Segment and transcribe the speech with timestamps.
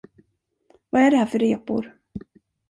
[0.89, 1.97] Vad är det här för repor?